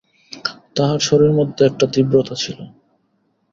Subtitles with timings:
[0.75, 2.59] তাহার স্বরের মধ্যে একটা তীব্রতা ছিল।